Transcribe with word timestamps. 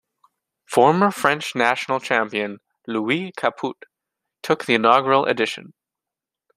Former 0.65 1.11
French 1.11 1.53
national 1.53 1.99
champion 1.99 2.57
Louis 2.87 3.31
Caput 3.37 3.85
took 4.41 4.65
the 4.65 4.73
inaugural 4.73 5.25
edition. 5.25 5.73